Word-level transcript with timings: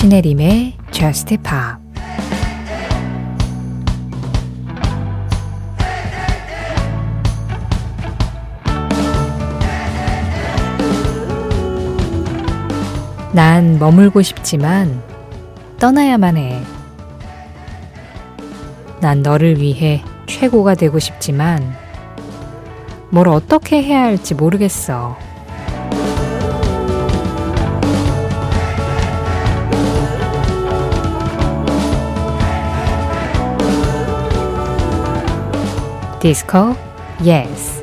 신혜림의 0.00 0.72
Just 0.92 1.36
Pop 1.36 1.78
난 13.34 13.78
머물고 13.78 14.22
싶지만 14.22 15.02
떠나야만 15.78 16.38
해. 16.38 16.62
난 19.02 19.20
너를 19.20 19.60
위해 19.60 20.02
최고가 20.24 20.76
되고 20.76 20.98
싶지만 20.98 21.76
뭘 23.10 23.28
어떻게 23.28 23.82
해야 23.82 24.04
할지 24.04 24.32
모르겠어. 24.32 25.29
Disco 36.20 36.76
Yes 37.24 37.82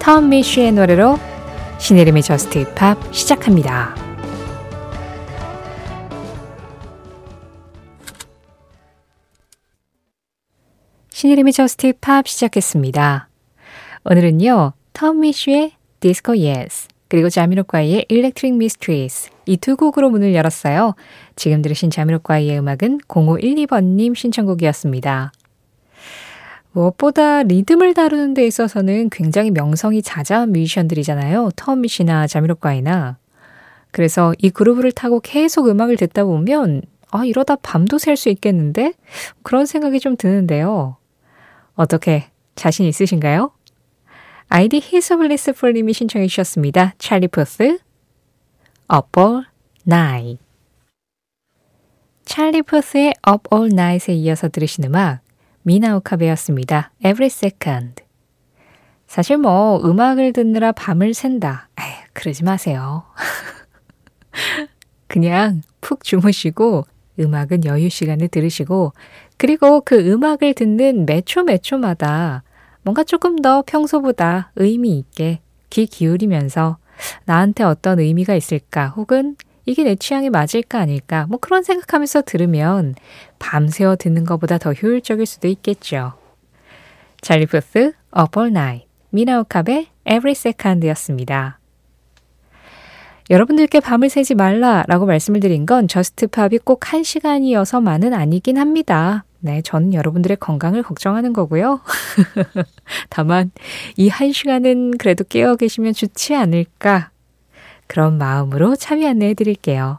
톰 0.00 0.30
미쉬의 0.30 0.72
노래로 0.72 1.18
신혜림의 1.78 2.22
Just 2.22 2.72
Pop 2.72 2.96
시작합니다. 3.14 3.94
신혜림의 11.10 11.52
Just 11.52 11.92
Pop 12.00 12.26
시작했습니다. 12.26 13.28
오늘은요, 14.06 14.72
톰 14.94 15.20
미쉬의 15.20 15.72
Disco 16.00 16.34
Yes 16.38 16.88
그리고 17.08 17.28
자미로콰이의 17.28 18.06
Electric 18.08 18.54
Mistress 18.54 19.30
이 19.44 19.58
두 19.58 19.76
곡으로 19.76 20.08
문을 20.08 20.34
열었어요. 20.34 20.94
지금 21.36 21.60
들으신 21.60 21.90
자미로콰이의 21.90 22.58
음악은 22.58 23.00
0512번님 23.06 24.14
신청곡이었습니다. 24.14 25.32
무엇보다 26.78 27.42
리듬을 27.42 27.94
다루는 27.94 28.34
데 28.34 28.46
있어서는 28.46 29.10
굉장히 29.10 29.50
명성이 29.50 30.00
자자한 30.00 30.52
뮤지션들이잖아요. 30.52 31.50
터미시나 31.56 32.28
자미로과이나. 32.28 33.18
그래서 33.90 34.32
이 34.38 34.50
그루브를 34.50 34.92
타고 34.92 35.18
계속 35.18 35.68
음악을 35.68 35.96
듣다 35.96 36.24
보면 36.24 36.82
아 37.10 37.24
이러다 37.24 37.56
밤도 37.56 37.98
샐수 37.98 38.28
있겠는데? 38.28 38.92
그런 39.42 39.66
생각이 39.66 39.98
좀 39.98 40.16
드는데요. 40.16 40.96
어떻게 41.74 42.28
자신 42.54 42.86
있으신가요? 42.86 43.50
아이디 44.48 44.80
히서블리스풀님이 44.82 45.92
신청해 45.92 46.28
주셨습니다. 46.28 46.94
찰리 46.98 47.28
푸스 47.28 47.78
Up 48.94 49.20
All 49.20 49.44
Night 49.86 50.38
찰리 52.24 52.62
푸스의 52.62 53.14
Up 53.28 53.48
All 53.52 53.72
Night에 53.72 54.14
이어서 54.14 54.48
들으신 54.48 54.84
음악 54.84 55.27
미나우카베였습니다. 55.68 56.92
Every 57.00 57.26
Second. 57.26 58.02
사실 59.06 59.36
뭐 59.36 59.78
음악을 59.84 60.32
듣느라 60.32 60.72
밤을 60.72 61.12
샌다. 61.12 61.68
에휴, 61.78 62.06
그러지 62.14 62.42
마세요. 62.42 63.04
그냥 65.08 65.60
푹 65.82 66.04
주무시고 66.04 66.86
음악은 67.20 67.66
여유 67.66 67.90
시간에 67.90 68.28
들으시고 68.28 68.94
그리고 69.36 69.82
그 69.82 70.10
음악을 70.10 70.54
듣는 70.54 71.04
매초 71.04 71.44
매초마다 71.44 72.44
뭔가 72.82 73.04
조금 73.04 73.36
더 73.36 73.62
평소보다 73.66 74.52
의미 74.56 74.98
있게 74.98 75.40
귀 75.68 75.84
기울이면서 75.84 76.78
나한테 77.26 77.64
어떤 77.64 77.98
의미가 77.98 78.34
있을까 78.34 78.88
혹은 78.88 79.36
이게 79.68 79.84
내 79.84 79.96
취향에 79.96 80.30
맞을까 80.30 80.78
아닐까 80.80 81.26
뭐 81.28 81.38
그런 81.38 81.62
생각하면서 81.62 82.22
들으면 82.22 82.94
밤새워 83.38 83.96
듣는 83.96 84.24
것보다 84.24 84.56
더 84.56 84.72
효율적일 84.72 85.26
수도 85.26 85.46
있겠죠. 85.46 86.14
찰리 87.20 87.44
푸스 87.44 87.92
Up 88.18 88.40
All 88.40 88.50
Night 88.50 88.86
미나 89.10 89.38
오카베의 89.38 89.88
Every 90.06 90.30
Second였습니다. 90.32 91.58
여러분들께 93.28 93.80
밤을 93.80 94.08
새지 94.08 94.34
말라라고 94.34 95.04
말씀을 95.04 95.40
드린 95.40 95.66
건 95.66 95.86
Just 95.86 96.22
Pop이 96.22 96.58
꼭 96.64 96.78
한 96.90 97.02
시간이어서만은 97.02 98.14
아니긴 98.14 98.56
합니다. 98.56 99.26
네, 99.40 99.60
저는 99.60 99.92
여러분들의 99.92 100.38
건강을 100.38 100.82
걱정하는 100.82 101.34
거고요. 101.34 101.82
다만 103.10 103.50
이 103.98 104.08
한 104.08 104.32
시간은 104.32 104.92
그래도 104.96 105.24
깨어 105.24 105.56
계시면 105.56 105.92
좋지 105.92 106.34
않을까 106.34 107.10
그런 107.88 108.18
마음으로 108.18 108.76
참여 108.76 109.08
안내해 109.08 109.34
드릴게요. 109.34 109.98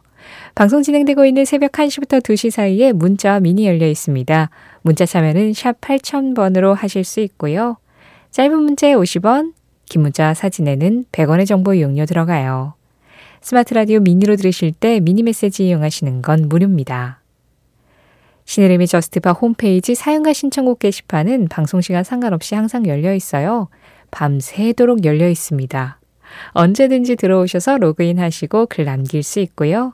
방송 0.56 0.82
진행되고 0.82 1.26
있는 1.26 1.44
새벽 1.44 1.72
1시부터 1.74 2.22
2시 2.22 2.52
사이에 2.52 2.92
문자 2.92 3.40
미니 3.40 3.68
열려 3.68 3.88
있습니다. 3.88 4.50
문자 4.82 5.06
참여는 5.06 5.54
샵 5.54 5.82
8000번으로 5.82 6.74
하실 6.74 7.04
수 7.04 7.20
있고요. 7.20 7.78
짧은 8.32 8.58
문자에 8.58 8.94
50원, 8.94 9.54
긴 9.90 10.04
문자 10.04 10.34
사진에는 10.34 11.06
100원의 11.12 11.48
정보 11.48 11.74
이용료 11.74 12.06
들어가요. 12.06 12.76
스마트 13.42 13.74
라디오 13.74 14.00
미니로 14.00 14.36
들으실 14.36 14.74
때 14.74 15.00
미니 15.00 15.24
메시지 15.24 15.68
이용하시는 15.68 16.22
건 16.22 16.48
무료입니다. 16.48 17.20
신혜림의 18.46 18.88
Just 18.88 19.13
Pop 19.13 19.32
홈페이지 19.32 19.96
사연과 19.96 20.34
신청곡 20.34 20.80
게시판은 20.80 21.48
방송시간 21.50 22.04
상관없이 22.04 22.56
항상 22.56 22.88
열려 22.88 23.14
있어요. 23.14 23.70
밤새도록 24.12 25.06
열려 25.06 25.30
있습니다. 25.30 25.99
언제든지 26.52 27.16
들어오셔서 27.16 27.78
로그인 27.78 28.20
하시고 28.20 28.68
글 28.68 28.86
남길 28.86 29.24
수 29.24 29.40
있고요. 29.40 29.94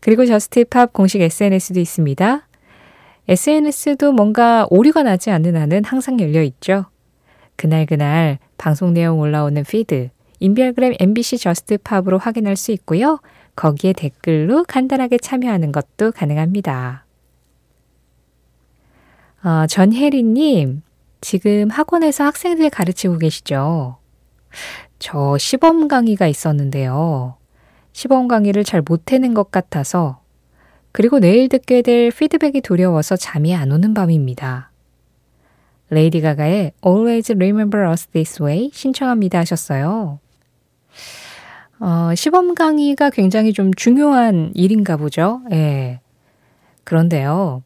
그리고 0.00 0.26
Just 0.26 0.64
Pop 0.64 0.92
공식 0.92 1.20
SNS도 1.20 1.80
있습니다. 1.80 2.46
SNS도 3.28 4.12
뭔가 4.12 4.66
오류가 4.70 5.02
나지 5.02 5.30
않는 5.30 5.56
한은 5.56 5.84
항상 5.84 6.18
열려 6.20 6.42
있죠. 6.42 6.86
그날그날 7.56 8.38
방송 8.58 8.92
내용 8.92 9.20
올라오는 9.20 9.62
피드, 9.62 10.10
인별그램 10.40 10.94
MBC 10.98 11.38
Just 11.38 11.67
Pop으로 11.67 12.18
확인할 12.18 12.56
수 12.56 12.72
있고요. 12.72 13.20
거기에 13.54 13.92
댓글로 13.92 14.64
간단하게 14.64 15.18
참여하는 15.18 15.70
것도 15.70 16.10
가능합니다. 16.12 17.04
어, 19.44 19.66
전혜리님, 19.68 20.82
지금 21.20 21.70
학원에서 21.70 22.24
학생들 22.24 22.70
가르치고 22.70 23.18
계시죠? 23.18 23.98
저 25.02 25.36
시범 25.36 25.88
강의가 25.88 26.28
있었는데요. 26.28 27.34
시범 27.92 28.28
강의를 28.28 28.62
잘 28.62 28.82
못해낸 28.86 29.34
것 29.34 29.50
같아서 29.50 30.20
그리고 30.92 31.18
내일 31.18 31.48
듣게 31.48 31.82
될 31.82 32.12
피드백이 32.12 32.60
두려워서 32.60 33.16
잠이 33.16 33.52
안 33.52 33.72
오는 33.72 33.94
밤입니다. 33.94 34.70
레이디 35.90 36.20
가가의 36.20 36.70
Always 36.86 37.32
Remember 37.32 37.90
Us 37.90 38.06
This 38.06 38.40
Way 38.40 38.70
신청합니다 38.72 39.40
하셨어요. 39.40 40.20
어, 41.80 42.14
시범 42.14 42.54
강의가 42.54 43.10
굉장히 43.10 43.52
좀 43.52 43.74
중요한 43.74 44.52
일인가 44.54 44.96
보죠. 44.96 45.42
예. 45.50 45.98
그런데요. 46.84 47.64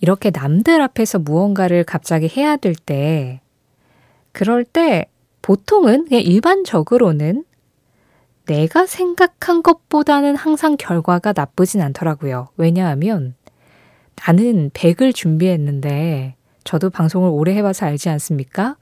이렇게 0.00 0.30
남들 0.30 0.82
앞에서 0.82 1.18
무언가를 1.18 1.84
갑자기 1.84 2.28
해야 2.28 2.56
될 2.56 2.74
때, 2.74 3.40
그럴 4.32 4.64
때 4.64 5.06
보통은 5.42 6.06
그냥 6.06 6.22
일반적으로는 6.22 7.44
내가 8.46 8.86
생각한 8.86 9.62
것보다는 9.62 10.34
항상 10.36 10.76
결과가 10.76 11.32
나쁘진 11.34 11.82
않더라고요. 11.82 12.48
왜냐하면 12.56 13.34
나는 14.26 14.70
100을 14.70 15.14
준비했는데 15.14 16.34
저도 16.64 16.90
방송을 16.90 17.30
오래 17.30 17.54
해봐서 17.56 17.86
알지 17.86 18.08
않습니까? 18.08 18.76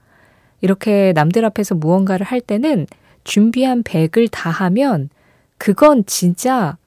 이렇게 0.61 1.13
남들 1.13 1.45
앞에서 1.45 1.75
무언가를 1.75 2.25
할 2.25 2.41
때는 2.41 2.87
준비한 3.23 3.83
100을 3.83 4.29
다 4.31 4.49
하면 4.49 5.09
그건 5.57 6.05
진짜 6.05 6.77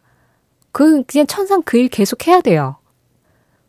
그 0.72 1.02
그냥 1.04 1.26
천상 1.26 1.62
그 1.62 1.78
일 1.78 1.88
계속 1.88 2.26
해야 2.26 2.40
돼요. 2.40 2.76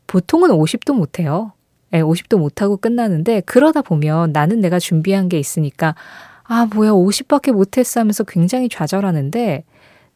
보통은 0.08 0.50
50도 0.50 0.94
못 0.94 1.20
해요. 1.20 1.54
50도 1.94 2.38
예, 2.38 2.40
못하고 2.40 2.78
끝나는데 2.78 3.42
그러다 3.42 3.82
보면 3.82 4.32
나는 4.32 4.62
내가 4.62 4.80
준비한 4.80 5.30
게 5.30 5.38
있으니까 5.40 5.96
아, 6.44 6.66
뭐야, 6.66 6.92
50밖에 6.92 7.52
못했어 7.52 8.00
하면서 8.00 8.24
굉장히 8.24 8.70
좌절하는데 8.70 9.64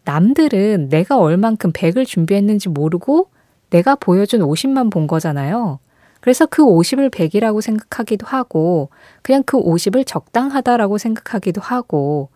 남들은 0.04 0.90
내가 0.90 1.18
얼만큼 1.18 1.72
100을 1.72 2.06
준비했는지 2.06 2.70
모르고 2.70 3.30
내가 3.70 3.96
보여준 3.96 4.42
50만 4.42 4.92
본 4.92 5.08
거잖아요. 5.08 5.80
그래서 6.26 6.48
그 6.48 6.64
50을 6.64 7.12
100이라고 7.12 7.62
생각하기도 7.62 8.26
하고, 8.26 8.90
그냥 9.22 9.44
그 9.46 9.62
50을 9.62 10.08
적당하다라고 10.08 10.98
생각하기도 10.98 11.62
하고, 11.62 12.30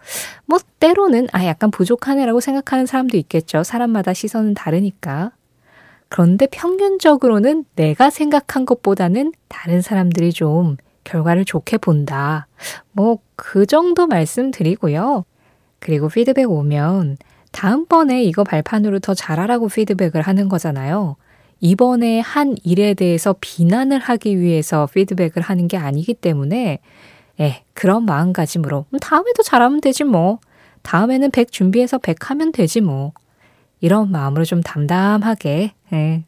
뭐, 0.46 0.60
때로는, 0.80 1.28
아, 1.32 1.44
약간 1.46 1.72
부족하네라고 1.72 2.40
생각하는 2.40 2.86
사람도 2.86 3.18
있겠죠. 3.18 3.64
사람마다 3.64 4.14
시선은 4.14 4.54
다르니까. 4.54 5.32
그런데 6.10 6.48
평균적으로는 6.48 7.66
내가 7.76 8.10
생각한 8.10 8.66
것보다는 8.66 9.32
다른 9.48 9.82
사람들이 9.82 10.34
좀 10.34 10.78
결과를 11.04 11.46
좋게 11.46 11.78
본다. 11.78 12.48
뭐, 12.92 13.20
그 13.36 13.66
정도 13.66 14.08
말씀드리고요. 14.08 15.24
그리고 15.80 16.10
피드백 16.10 16.50
오면 16.50 17.18
다음번에 17.52 18.24
이거 18.24 18.44
발판으로 18.44 19.00
더 19.00 19.14
잘하라고 19.14 19.70
피드백을 19.70 20.22
하는 20.22 20.50
거잖아요. 20.50 21.16
이번에 21.62 22.20
한 22.20 22.56
일에 22.64 22.94
대해서 22.94 23.36
비난을 23.40 24.00
하기 24.00 24.40
위해서 24.40 24.88
피드백을 24.88 25.42
하는 25.42 25.68
게 25.68 25.78
아니기 25.78 26.14
때문에 26.14 26.80
예, 27.40 27.64
그런 27.74 28.06
마음가짐으로 28.06 28.86
음, 28.94 29.00
다음에도 29.00 29.44
잘하면 29.44 29.82
되지 29.82 30.04
뭐. 30.04 30.40
다음에는 30.82 31.32
100 31.32 31.52
준비해서 31.52 31.98
100 31.98 32.30
하면 32.30 32.52
되지 32.52 32.82
뭐. 32.82 33.14
이런 33.82 34.12
마음으로 34.12 34.44
좀 34.46 34.62
담담하게 34.62 35.74
예, 35.94 36.24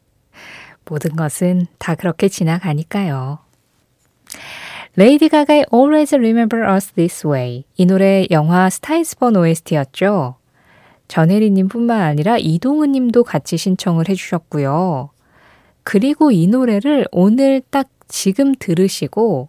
모든 0.84 1.14
것은 1.16 1.66
다 1.78 1.94
그렇게 1.94 2.28
지나가니까요. 2.28 3.38
레이디 4.96 5.28
가가의 5.28 5.66
Always 5.72 6.14
Remember 6.14 6.74
Us 6.74 6.92
This 6.92 7.26
Way 7.26 7.64
이 7.76 7.86
노래 7.86 8.26
영화 8.30 8.68
스타이스본 8.68 9.36
OST였죠. 9.36 10.36
전혜리님 11.08 11.68
뿐만 11.68 12.00
아니라 12.02 12.36
이동은 12.38 12.92
님도 12.92 13.24
같이 13.24 13.56
신청을 13.56 14.08
해주셨고요. 14.08 15.10
그리고 15.84 16.30
이 16.30 16.46
노래를 16.46 17.06
오늘 17.10 17.62
딱 17.70 17.88
지금 18.08 18.54
들으시고 18.58 19.48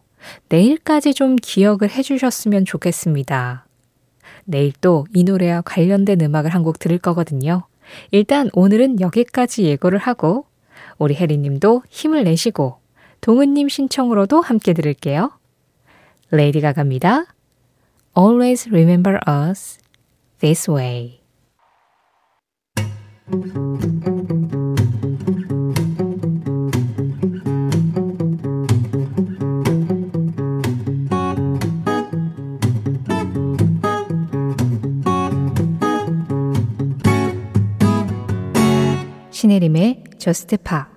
내일까지 0.50 1.14
좀 1.14 1.36
기억을 1.36 1.90
해주셨으면 1.90 2.66
좋겠습니다. 2.66 3.66
내일 4.46 4.72
또 4.82 5.06
이 5.14 5.24
노래와 5.24 5.62
관련된 5.62 6.22
음악을 6.22 6.54
한 6.54 6.64
곡 6.64 6.80
들을 6.80 6.98
거거든요. 6.98 7.64
일단 8.12 8.50
오늘은 8.54 9.00
여기까지 9.00 9.64
예고를 9.64 10.00
하고 10.00 10.46
우리 10.98 11.16
혜리 11.16 11.38
님도 11.38 11.84
힘을 11.90 12.24
내시고 12.24 12.78
동은님 13.22 13.70
신청으로도 13.70 14.42
함께 14.42 14.74
들을게요. 14.74 15.32
레이디 16.32 16.62
가가입니다. 16.62 17.26
Always 18.18 18.70
remember 18.70 19.20
us 19.28 19.80
this 20.40 20.70
way. 20.70 21.22
신혜림의 39.54 40.04
저스트 40.18 40.58
파 40.58 40.88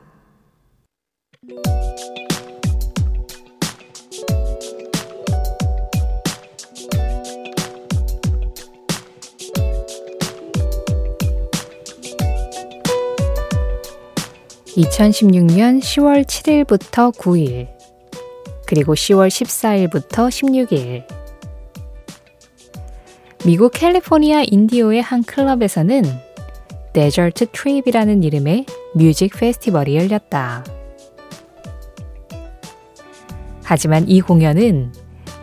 2016년 14.77 15.81
10월 15.81 16.25
7일부터 16.25 17.15
9일, 17.17 17.69
그리고 18.67 18.95
10월 18.95 19.29
14일부터 19.29 20.29
16일. 20.29 21.05
미국 23.45 23.73
캘리포니아 23.73 24.43
인디오의 24.47 25.03
한 25.03 25.23
클럽에서는 25.23 26.26
Desert 26.97 27.49
Trip이라는 27.53 28.23
이름의 28.23 28.65
뮤직 28.95 29.31
페스티벌이 29.39 29.97
열렸다. 29.97 30.65
하지만 33.63 34.09
이 34.09 34.23
공연은 34.23 34.95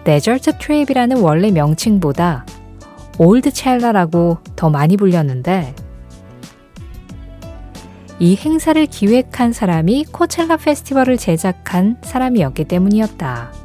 Desert 0.03 0.57
Trip이라는 0.57 1.19
원래 1.19 1.51
명칭보다 1.51 2.47
Oldchella라고 3.19 4.39
더 4.55 4.71
많이 4.71 4.97
불렸는데 4.97 5.75
이 8.17 8.35
행사를 8.35 8.83
기획한 8.87 9.53
사람이 9.53 10.05
코첼라 10.11 10.57
페스티벌을 10.57 11.17
제작한 11.17 11.97
사람이었기 12.01 12.63
때문이었다. 12.63 13.62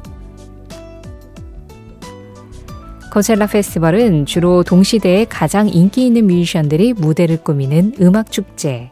코첼라 3.11 3.47
페스티벌은 3.47 4.27
주로 4.27 4.63
동시대에 4.63 5.25
가장 5.25 5.67
인기 5.67 6.05
있는 6.05 6.27
뮤지션들이 6.27 6.93
무대를 6.93 7.43
꾸미는 7.43 7.93
음악 8.01 8.31
축제. 8.31 8.91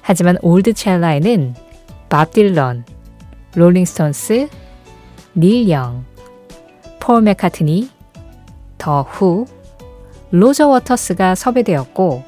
하지만 0.00 0.36
Oldchella에는 0.40 1.54
밥 2.08 2.30
딜런, 2.30 2.84
롤링스톤스, 3.56 4.48
닐 5.34 5.68
영, 5.68 6.04
폴 7.00 7.22
맥카트니, 7.22 7.90
더 8.78 9.02
후, 9.02 9.46
로저 10.30 10.68
워터스가 10.68 11.34
섭외되었고 11.34 12.22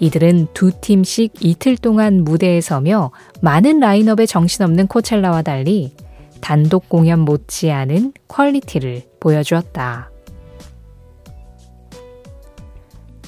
이들은 0.00 0.48
두 0.54 0.72
팀씩 0.80 1.34
이틀 1.40 1.76
동안 1.76 2.24
무대에 2.24 2.60
서며 2.60 3.10
많은 3.40 3.80
라인업의 3.80 4.26
정신없는 4.26 4.86
코첼라와 4.86 5.42
달리 5.42 5.94
단독 6.40 6.88
공연 6.88 7.20
못지않은 7.20 8.12
퀄리티를 8.28 9.02
보여주었다. 9.20 10.10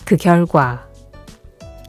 그 0.04 0.16
결과 0.16 0.88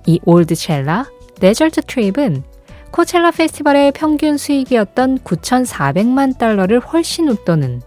이 0.06 0.20
Oldchella 0.26 1.10
Desert 1.40 1.82
Trip은 1.82 2.44
코첼라 2.92 3.32
페스티벌의 3.32 3.94
평균 3.94 4.38
수익이었던 4.38 5.20
9,400만 5.20 6.38
달러를 6.38 6.80
훨씬 6.80 7.30
웃도는 7.30 7.82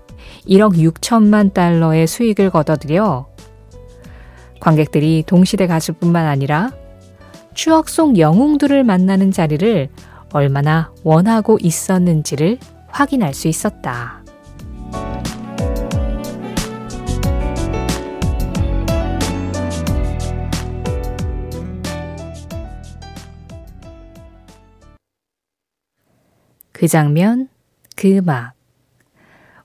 1억 0.49 0.77
6천만 0.77 1.53
달러의 1.53 2.07
수익을 2.07 2.51
거둬들여 2.51 3.29
관객들이 4.61 5.23
동시대 5.27 5.67
가수뿐만 5.67 6.27
아니라 6.27 6.73
추억 7.53 7.89
속 7.89 8.19
영웅들을 8.19 8.83
만나는 8.83 9.31
자리를 9.31 9.89
얼마나 10.33 10.93
원하고 11.05 11.59
있었는지를 11.61 12.59
확인할 12.95 13.35
수 13.35 13.49
있었다. 13.49 14.23
그 26.71 26.89
장면, 26.89 27.49
그 27.97 28.17
음악. 28.17 28.53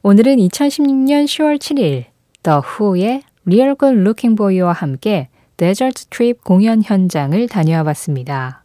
오늘은 0.02 0.38
2016년 0.38 1.26
10월 1.26 1.58
7일, 1.58 2.06
The 2.44 2.62
Who의 2.80 3.24
Real 3.46 3.76
Good 3.78 4.00
Looking 4.00 4.36
Boy와 4.36 4.74
함께 4.74 5.30
Desert 5.58 6.06
Trip 6.06 6.44
공연 6.44 6.82
현장을 6.82 7.48
다녀와 7.48 7.84
봤습니다. 7.84 8.64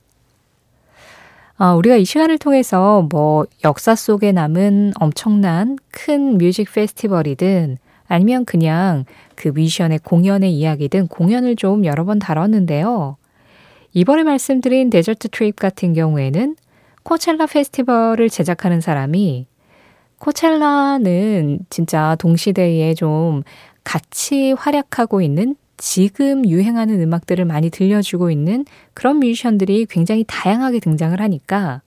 어, 1.56 1.76
우리가 1.76 1.96
이 1.96 2.04
시간을 2.04 2.38
통해서 2.38 3.06
뭐 3.10 3.46
역사 3.64 3.94
속에 3.94 4.32
남은 4.32 4.92
엄청난 4.98 5.76
큰 5.92 6.36
뮤직 6.36 6.72
페스티벌이든 6.72 7.78
아니면 8.08 8.44
그냥 8.44 9.04
그 9.36 9.48
뮤지션의 9.48 10.00
공연의 10.00 10.52
이야기든 10.52 11.06
공연을 11.06 11.54
좀 11.54 11.84
여러 11.84 12.04
번 12.04 12.18
다뤘는데요. 12.18 13.16
이번에 13.92 14.24
말씀드린 14.24 14.90
Desert 14.90 15.28
Trip 15.28 15.56
같은 15.56 15.94
경우에는 15.94 16.56
코첼라 17.04 17.46
페스티벌을 17.46 18.28
제작하는 18.30 18.80
사람이 18.80 19.46
코첼라는 20.18 21.60
진짜 21.70 22.16
동시대에 22.18 22.94
좀 22.94 23.44
같이 23.84 24.52
활약하고 24.52 25.22
있는 25.22 25.54
지금 25.76 26.48
유행하는 26.48 27.00
음악들을 27.00 27.44
많이 27.44 27.70
들려주고 27.70 28.30
있는 28.30 28.64
그런 28.94 29.18
뮤지션들이 29.18 29.86
굉장히 29.86 30.24
다양하게 30.26 30.80
등장을 30.80 31.18
하니까 31.20 31.82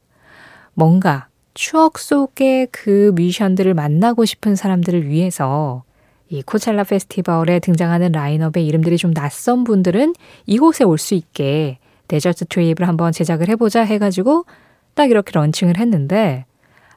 뭔가 0.74 1.28
추억 1.54 1.98
속의 1.98 2.68
그 2.72 3.12
뮤지션들을 3.16 3.74
만나고 3.74 4.26
싶은 4.26 4.56
사람들을 4.56 5.08
위해서 5.08 5.84
이 6.30 6.42
코첼라 6.42 6.84
페스티벌에 6.84 7.60
등장하는 7.60 8.12
라인업의 8.12 8.66
이름들이 8.68 8.98
좀 8.98 9.14
낯선 9.14 9.64
분들은 9.64 10.14
이곳에 10.46 10.84
올 10.84 10.98
수 10.98 11.16
있게 11.16 11.80
Desert 12.10 12.46
Trip을 12.46 12.88
한번 12.88 13.12
제작을 13.12 13.48
해보자 13.50 13.82
해가지고 13.82 14.46
딱 14.94 15.10
이렇게 15.10 15.32
런칭을 15.34 15.78
했는데, 15.78 16.46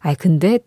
아이, 0.00 0.14
근데 0.14 0.58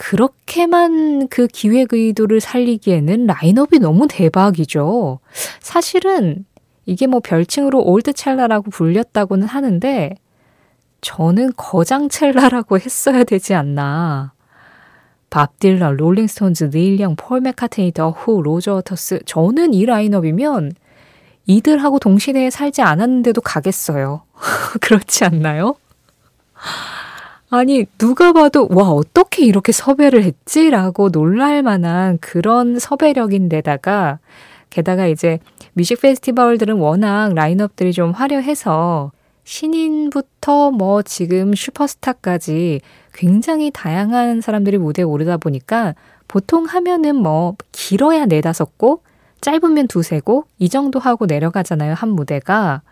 그렇게만 0.00 1.28
그 1.28 1.46
기획 1.46 1.92
의도를 1.92 2.40
살리기에는 2.40 3.26
라인업이 3.26 3.80
너무 3.80 4.08
대박이죠. 4.08 5.20
사실은 5.60 6.46
이게 6.86 7.06
뭐 7.06 7.20
별칭으로 7.20 7.82
Oldchella라고 7.82 8.70
불렸다고는 8.70 9.46
하는데 9.46 10.16
저는 11.02 11.52
거장 11.54 12.08
첼라라고 12.08 12.78
했어야 12.78 13.24
되지 13.24 13.52
않나. 13.52 14.32
밥 15.28 15.58
딜런, 15.58 15.98
롤링스톤즈, 15.98 16.70
닐 16.70 16.98
영, 17.00 17.14
폴 17.14 17.42
맥카트니, 17.42 17.92
더 17.92 18.08
후, 18.08 18.40
로저 18.42 18.76
워터스. 18.76 19.20
저는 19.26 19.74
이 19.74 19.84
라인업이면 19.84 20.72
이들하고 21.44 21.98
동시대에 21.98 22.48
살지 22.48 22.80
않았는데도 22.80 23.42
가겠어요. 23.42 24.22
그렇지 24.80 25.26
않나요? 25.26 25.76
아니, 27.50 27.84
누가 27.98 28.32
봐도, 28.32 28.68
와, 28.70 28.90
어떻게 28.90 29.44
이렇게 29.44 29.72
섭외를 29.72 30.22
했지? 30.22 30.70
라고 30.70 31.10
놀랄 31.10 31.62
만한 31.62 32.18
그런 32.20 32.78
섭외력인데다가, 32.78 34.20
게다가 34.70 35.06
이제 35.08 35.40
뮤직 35.72 36.00
페스티벌들은 36.00 36.76
워낙 36.76 37.34
라인업들이 37.34 37.92
좀 37.92 38.12
화려해서 38.12 39.10
신인부터 39.42 40.70
뭐 40.70 41.02
지금 41.02 41.54
슈퍼스타까지 41.54 42.80
굉장히 43.14 43.72
다양한 43.72 44.40
사람들이 44.40 44.78
무대에 44.78 45.02
오르다 45.04 45.38
보니까 45.38 45.94
보통 46.28 46.66
하면은 46.66 47.16
뭐 47.16 47.56
길어야 47.72 48.26
네다섯 48.26 48.78
곡, 48.78 49.02
짧으면 49.40 49.88
두세 49.88 50.20
곡, 50.20 50.46
이 50.60 50.68
정도 50.68 51.00
하고 51.00 51.26
내려가잖아요, 51.26 51.94
한 51.94 52.10
무대가. 52.10 52.82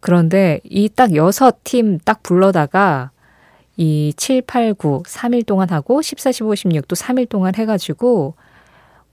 그런데 0.00 0.60
이 0.64 0.88
딱 0.88 1.14
여섯 1.14 1.62
팀 1.62 1.98
딱 2.04 2.22
불러다가 2.24 3.10
이 3.78 4.12
7, 4.16 4.42
8, 4.42 4.74
9, 4.74 5.04
3일 5.06 5.46
동안 5.46 5.70
하고 5.70 6.02
14, 6.02 6.32
15, 6.32 6.50
16도 6.50 6.96
3일 6.96 7.28
동안 7.28 7.54
해가지고 7.54 8.34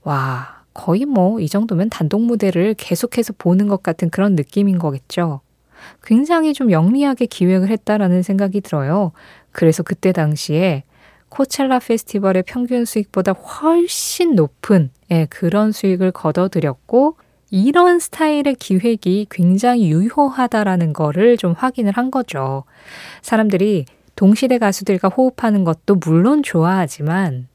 와, 0.02 0.64
거의 0.74 1.04
뭐 1.06 1.38
이 1.40 1.48
정도면 1.48 1.88
단독 1.88 2.20
무대를 2.22 2.74
계속해서 2.74 3.32
보는 3.38 3.68
것 3.68 3.82
같은 3.82 4.10
그런 4.10 4.34
느낌인 4.34 4.78
거겠죠. 4.78 5.40
굉장히 6.02 6.52
좀 6.52 6.72
영리하게 6.72 7.26
기획을 7.26 7.68
했다라는 7.70 8.22
생각이 8.22 8.60
들어요. 8.60 9.12
그래서 9.52 9.84
그때 9.84 10.10
당시에 10.10 10.82
코첼라 11.28 11.78
페스티벌의 11.78 12.42
평균 12.44 12.84
수익보다 12.84 13.32
훨씬 13.32 14.34
높은 14.34 14.90
예, 15.12 15.26
그런 15.26 15.70
수익을 15.70 16.10
거둬들였고 16.10 17.16
이런 17.50 18.00
스타일의 18.00 18.56
기획이 18.58 19.28
굉장히 19.30 19.90
유효하다라는 19.90 20.92
거를 20.92 21.36
좀 21.36 21.52
확인을 21.52 21.92
한 21.92 22.10
거죠. 22.10 22.64
사람들이 23.22 23.86
동시대 24.16 24.58
가수들과 24.58 25.08
호흡하는 25.08 25.64
것도 25.64 25.96
물론 25.96 26.42
좋아하지만 26.42 27.48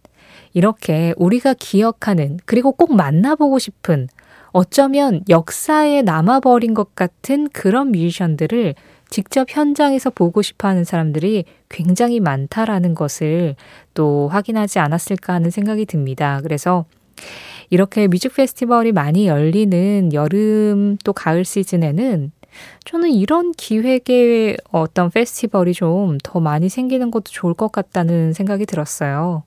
이렇게 0.53 1.13
우리가 1.18 1.53
기억하는 1.53 2.39
그리고 2.46 2.72
꼭 2.72 2.96
만나보고 2.96 3.60
싶은 3.60 4.08
어쩌면 4.51 5.24
역사에 5.30 6.01
남아버린 6.01 6.74
것 6.74 6.96
같은 6.96 7.48
그런 7.50 7.91
뮤지션들을 7.91 8.75
직접 9.10 9.48
현장에서 9.50 10.10
보고 10.10 10.41
싶어 10.41 10.68
하는 10.70 10.84
사람들이 10.84 11.46
굉장히 11.70 12.20
많다라는 12.20 12.96
것을 12.96 13.56
또 13.94 14.30
확인하지 14.30 14.80
않았을까 14.80 15.34
하는 15.34 15.51
생각이 15.51 15.86
듭니다. 15.86 16.39
그래서 16.44 16.86
이렇게 17.70 18.08
뮤직 18.08 18.34
페스티벌이 18.36 18.91
많이 18.91 19.27
열리는 19.27 20.12
여름 20.13 20.98
또 21.03 21.13
가을 21.13 21.46
시즌에는 21.46 22.32
저는 22.86 23.12
이런 23.12 23.51
기획의 23.53 24.58
어떤 24.72 25.10
페스티벌이 25.10 25.74
좀 25.74 26.17
더 26.24 26.39
많이 26.39 26.70
생기는 26.70 27.12
것도 27.12 27.25
좋을 27.25 27.53
것 27.53 27.72
같다는 27.72 28.34
생각이 28.34 28.65
들었어요. 28.65 29.43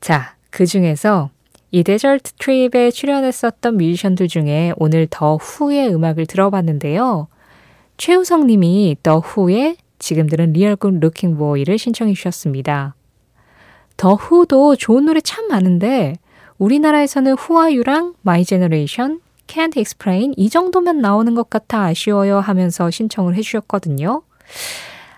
자, 0.00 0.36
그 0.50 0.66
중에서 0.66 1.30
이 1.70 1.82
Desert 1.82 2.32
Trip에 2.34 2.90
출연했었던 2.90 3.76
뮤지션들 3.76 4.28
중에 4.28 4.72
오늘 4.76 5.06
더 5.08 5.36
후의 5.36 5.92
음악을 5.94 6.26
들어봤는데요. 6.26 7.28
최우성 7.96 8.46
님이 8.46 8.96
더 9.02 9.18
후의 9.18 9.76
지금 9.98 10.26
들은 10.28 10.52
Real 10.52 10.76
Good 10.76 10.98
Looking 11.00 11.36
Boy를 11.36 11.78
신청해 11.78 12.12
주셨습니다. 12.14 12.94
더 13.96 14.14
후도 14.14 14.76
좋은 14.76 15.04
노래 15.06 15.20
참 15.20 15.48
많은데 15.48 16.14
우리나라에서는 16.58 17.34
Who 17.34 17.52
Are 17.52 17.71
You랑 17.71 18.14
My 18.22 18.44
Generation, 18.44 19.20
Can't 19.52 19.76
Explain 19.76 20.32
이 20.38 20.48
정도면 20.48 20.98
나오는 20.98 21.34
것 21.34 21.50
같아 21.50 21.82
아쉬워요 21.82 22.40
하면서 22.40 22.90
신청을 22.90 23.34
해주셨거든요. 23.34 24.22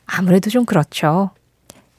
아무래도 0.07 0.51
좀 0.51 0.65
그렇죠. 0.65 1.31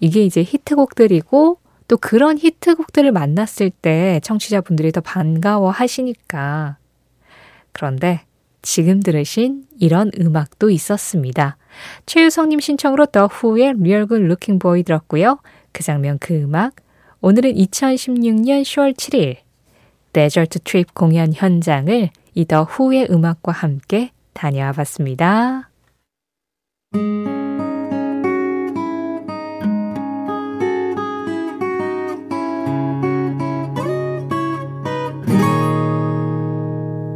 이게 0.01 0.25
이제 0.25 0.43
히트곡들이고 0.43 1.59
또 1.87 1.97
그런 1.97 2.37
히트곡들을 2.37 3.09
만났을 3.13 3.69
때 3.69 4.19
청취자분들이 4.21 4.91
더 4.91 4.99
반가워 4.99 5.69
하시니까. 5.69 6.77
그런데 7.71 8.25
지금 8.61 8.99
들으신 8.99 9.63
이런 9.79 10.11
음악도 10.19 10.69
있었습니다. 10.69 11.55
최유성님 12.05 12.59
신청으로 12.59 13.05
더 13.05 13.27
후의 13.27 13.75
Real 13.77 14.07
Good 14.07 14.15
Looking 14.15 14.59
Boy 14.59 14.83
들었고요. 14.83 15.39
그 15.71 15.83
장면 15.83 16.17
그 16.19 16.35
음악 16.35 16.75
오늘은 17.21 17.53
2016년 17.53 18.63
10월 18.63 18.93
7일 18.93 19.37
Desert 20.11 20.59
Trip 20.59 20.93
공연 20.93 21.33
현장을 21.33 22.09
이 22.37 22.43
더 22.43 22.63
후의 22.63 23.07
음악과 23.09 23.53
함께 23.53 24.11
다녀와 24.33 24.73
봤습니다. 24.73 25.69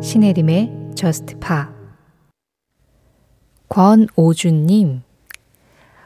신혜림의 0.02 0.94
Just 0.96 1.36
권오준님 3.68 5.04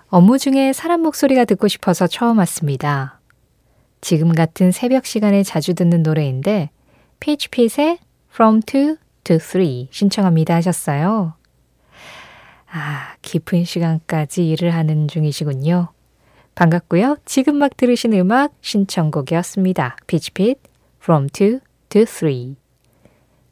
업무 0.08 0.38
중에 0.40 0.74
사람 0.74 1.02
목소리가 1.02 1.46
듣고 1.46 1.68
싶어서 1.68 2.08
처음 2.08 2.40
왔습니다. 2.40 3.20
지금 4.02 4.34
같은 4.34 4.72
새벽 4.72 5.06
시간에 5.06 5.44
자주 5.44 5.76
듣는 5.76 6.02
노래인데 6.02 6.72
피치핏의 7.20 8.00
From 8.34 8.62
2 8.68 9.03
to 9.24 9.38
3 9.38 9.88
신청합니다 9.92 10.56
하셨어요. 10.56 11.34
아, 12.72 13.16
깊은 13.22 13.66
시간까지 13.66 14.50
일을 14.50 14.74
하는 14.74 15.08
중이시군요. 15.08 15.90
반갑고요. 16.56 17.18
지금 17.26 17.58
막 17.58 17.78
들으신 17.78 18.14
음악 18.14 18.54
신청곡이었습니다. 18.62 19.98
피치핏 20.08 20.60
From 21.02 21.28
2 21.34 21.60
to 21.90 22.02
3 22.06 22.56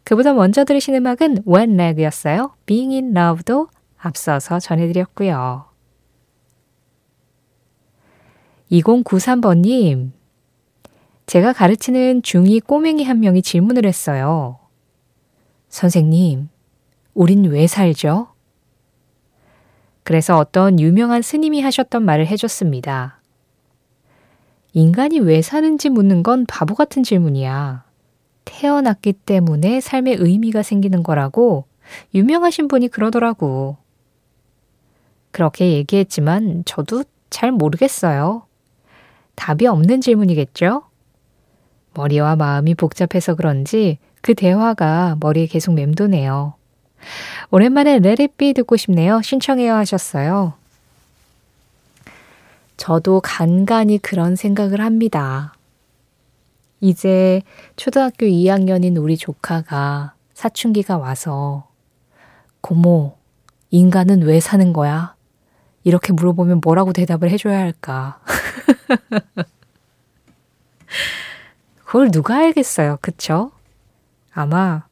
그보다 0.04 0.34
먼저 0.34 0.66
들으신 0.66 0.96
음악은 0.96 1.44
When 1.48 1.80
Leg였어요. 1.80 2.56
Being 2.66 2.94
in 2.94 3.16
Love도 3.16 3.68
앞서서 3.98 4.60
전해드렸고요. 4.60 5.66
2093번님, 8.72 10.12
제가 11.26 11.54
가르치는 11.54 12.22
중2 12.22 12.66
꼬맹이 12.66 13.04
한 13.04 13.20
명이 13.20 13.42
질문을 13.42 13.86
했어요. 13.86 14.61
선생님, 15.72 16.50
우린 17.14 17.46
왜 17.46 17.66
살죠? 17.66 18.28
그래서 20.04 20.38
어떤 20.38 20.80
유명한 20.82 21.22
스님이 21.22 21.62
하셨던 21.62 22.04
말을 22.04 22.28
해줬습니다. 22.28 23.22
인간이 24.74 25.20
왜 25.20 25.42
사는지 25.42 25.90
묻는 25.90 26.24
건 26.24 26.46
바보 26.46 26.76
같은 26.76 27.04
질문이야. 27.04 27.86
태어났기 28.44 29.14
때문에 29.14 29.80
삶의 29.80 30.18
의미가 30.20 30.62
생기는 30.62 31.04
거라고 31.04 31.66
유명하신 32.14 32.68
분이 32.68 32.90
그러더라고. 32.90 33.78
그렇게 35.32 35.72
얘기했지만 35.72 36.64
저도 36.66 37.06
잘 37.30 37.54
모르겠어요. 37.54 38.46
답이 39.36 39.68
없는 39.68 40.02
질문이겠죠? 40.02 40.84
머리와 41.94 42.36
마음이 42.36 42.76
복잡해서 42.76 43.36
그런지 43.36 44.00
그 44.22 44.34
대화가 44.36 45.18
머리에 45.20 45.48
계속 45.48 45.74
맴도네요. 45.74 46.54
오랜만에 47.50 48.00
레리비 48.00 48.54
듣고 48.54 48.78
싶네요. 48.78 49.22
신청해요 49.22 49.74
하셨어요. 49.74 50.54
저도 52.78 53.22
간간히 53.22 53.98
그런 53.98 54.36
생각을 54.36 54.82
합니다. 54.82 55.54
이제 56.80 57.42
초등학교 57.76 58.26
2학년인 58.26 58.98
우리 58.98 59.18
조카가 59.18 60.14
사춘기가 60.34 60.98
와서 60.98 61.68
고모, 62.62 63.18
인간은 63.70 64.24
왜 64.24 64.40
사는 64.40 64.74
거야? 64.74 65.16
이렇게 65.84 66.14
물어보면 66.14 66.62
뭐라고 66.64 66.94
대답을 66.94 67.30
해줘야 67.30 67.60
할까? 67.60 68.20
그걸 71.86 72.10
누가 72.10 72.38
알겠어요. 72.38 72.98
그쵸? 73.02 73.52
아마 74.34 74.86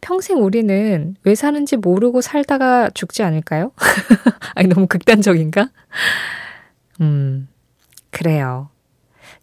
평생 0.00 0.42
우리는 0.42 1.16
왜 1.24 1.34
사는지 1.34 1.76
모르고 1.76 2.20
살다가 2.20 2.90
죽지 2.90 3.22
않을까요? 3.22 3.72
아니, 4.54 4.68
너무 4.68 4.86
극단적인가? 4.86 5.70
음, 7.00 7.48
그래요. 8.10 8.68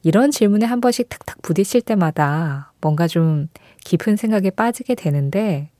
이런 0.03 0.31
질문에 0.31 0.65
한 0.65 0.81
번씩 0.81 1.09
탁탁 1.09 1.41
부딪힐 1.41 1.81
때마다 1.81 2.71
뭔가 2.79 3.07
좀 3.07 3.47
깊은 3.83 4.15
생각에 4.15 4.49
빠지게 4.51 4.95
되는데 4.95 5.71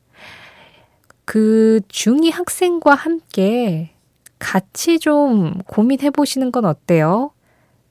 그 1.26 1.80
중2 1.90 2.32
학생과 2.32 2.96
함께 2.96 3.92
같이 4.40 5.00
좀 5.00 5.60
고민해 5.68 6.10
보시는 6.10 6.52
건 6.52 6.66
어때요? 6.66 7.32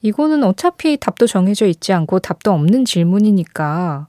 이거는 0.02 0.44
어차피 0.44 0.96
답도 0.96 1.26
정해져 1.26 1.66
있지 1.66 1.92
않고 1.92 2.18
답도 2.18 2.52
없는 2.52 2.84
질문이니까 2.84 4.08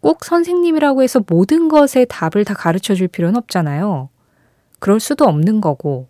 꼭 0.00 0.24
선생님이라고 0.24 1.02
해서 1.02 1.20
모든 1.26 1.68
것에 1.68 2.04
답을 2.06 2.44
다 2.44 2.54
가르쳐 2.54 2.94
줄 2.94 3.08
필요는 3.08 3.36
없잖아요. 3.36 4.08
그럴 4.80 5.00
수도 5.00 5.24
없는 5.26 5.60
거고. 5.60 6.08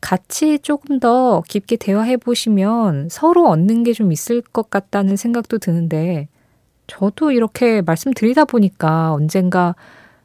같이 0.00 0.58
조금 0.60 1.00
더 1.00 1.42
깊게 1.48 1.76
대화해 1.76 2.16
보시면 2.18 3.08
서로 3.10 3.48
얻는 3.48 3.84
게 3.84 3.92
좀 3.94 4.12
있을 4.12 4.42
것 4.42 4.70
같다는 4.70 5.16
생각도 5.16 5.58
드는데, 5.58 6.28
저도 6.86 7.32
이렇게 7.32 7.82
말씀드리다 7.82 8.44
보니까 8.46 9.12
언젠가 9.12 9.74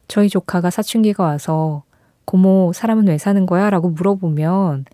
저희 0.08 0.28
조카가 0.28 0.70
사춘기가 0.70 1.24
와서 1.24 1.84
고모 2.26 2.72
사람은 2.74 3.08
왜 3.08 3.18
사는 3.18 3.46
거야? 3.46 3.70
라고 3.70 3.90
물어보면 3.90 4.84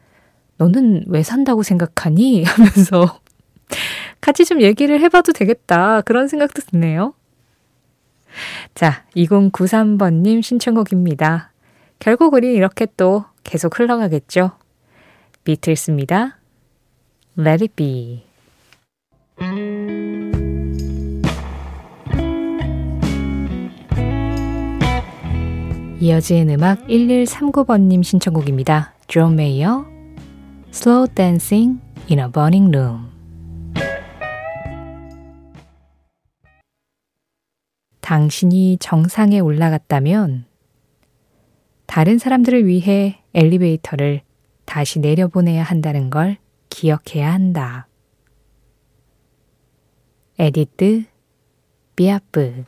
너는 0.58 1.04
왜 1.08 1.22
산다고 1.22 1.62
생각하니? 1.64 2.44
하면서 2.46 3.20
같이 4.20 4.44
좀 4.44 4.60
얘기를 4.62 5.00
해봐도 5.00 5.32
되겠다. 5.32 6.00
그런 6.02 6.28
생각도 6.28 6.62
드네요. 6.62 7.14
자, 8.75 9.05
2093번님 9.17 10.43
신청곡입니다. 10.43 11.53
결국 11.99 12.35
우리 12.35 12.55
이렇게 12.55 12.87
또 12.97 13.25
계속 13.45 13.79
흘러가겠죠. 13.79 14.53
비틀스입니다. 15.45 16.38
Let 17.38 17.64
it 17.64 17.75
be. 17.76 18.25
이어진 26.00 26.50
음악 26.50 26.87
1139번님 26.87 28.03
신청곡입니다. 28.03 28.93
존 29.07 29.37
메이어 29.37 29.87
Slow 30.71 31.09
Dancing 31.14 31.81
in 32.11 32.19
a 32.19 32.31
Burning 32.31 32.76
Room 32.76 33.13
당신이 38.04 38.76
정상에 38.80 39.40
올라갔다면 39.40 40.44
다른 41.87 42.18
사람들을 42.18 42.66
위해 42.66 43.23
엘리베이터를 43.32 44.20
다시 44.66 45.00
내려보내야 45.00 45.62
한다는 45.62 46.11
걸 46.11 46.37
기억해야 46.68 47.32
한다. 47.32 47.88
에디트 50.38 51.04
피아프 51.97 52.64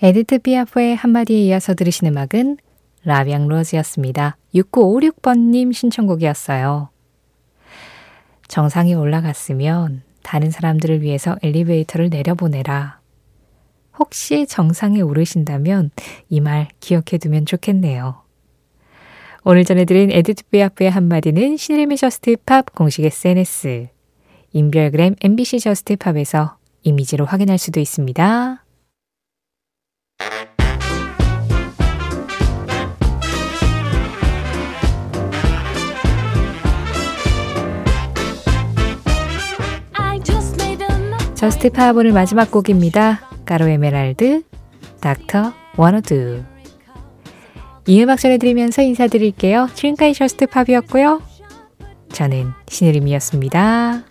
에디트 0.00 0.38
피아프의 0.38 0.94
한마디에 0.94 1.40
이어서 1.46 1.74
들으신 1.74 2.06
음악은 2.06 2.58
La 3.02 3.15
Vie 3.15 3.35
en 3.35 3.48
rose였습니다. 3.48 4.36
6956번님 4.54 5.72
신청곡이었어요. 5.72 6.90
정상에 8.46 8.94
올라갔으면 8.94 10.02
다른 10.22 10.52
사람들을 10.52 11.02
위해서 11.02 11.36
엘리베이터를 11.42 12.10
내려보내라. 12.10 12.97
혹시 13.98 14.46
정상에 14.46 15.00
오르신다면 15.00 15.90
이 16.28 16.40
말 16.40 16.68
기억해 16.80 17.18
두면 17.20 17.46
좋겠네요. 17.46 18.22
오늘 19.44 19.64
전해드린 19.64 20.10
에디트 20.10 20.44
피아프의 20.50 20.90
한마디는 20.90 21.56
신혜림의 21.56 21.96
Just 21.96 22.36
Pop 22.44 22.74
공식 22.74 23.04
SNS, 23.04 23.88
인별그램 24.52 25.14
MBC 25.20 25.60
Just 25.60 25.96
Pop에서 25.96 26.56
이미지로 26.82 27.24
확인할 27.24 27.58
수도 27.58 27.80
있습니다. 27.80 28.64
Just 41.34 41.70
Pop 41.70 41.96
오늘 41.96 42.12
마지막 42.12 42.50
곡입니다. 42.50 43.27
Caro 43.48 43.66
Emerald, 43.66 44.42
Doctor 45.00 45.54
Wanna 45.78 46.18
Do. 46.18 46.42
이 47.86 48.02
음악 48.02 48.20
전해드리면서 48.20 48.82
인사드릴게요. 48.82 49.70
지금까지 49.72 50.12
Just 50.12 50.46
Pop이었고요. 50.48 51.22
저는 52.12 52.52
신혜림이었습니다. 52.68 54.07